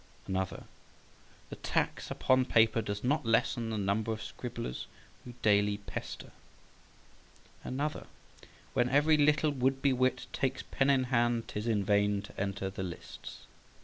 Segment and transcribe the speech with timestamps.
[0.25, 0.63] Another:
[1.51, 4.87] "The tax upon paper does not lessen the number of scribblers
[5.23, 7.49] who daily pester," &c.
[7.65, 8.07] Another:
[8.73, 12.71] "When every little would be wit takes pen in hand, 'tis in vain to enter
[12.71, 13.47] the lists," &c.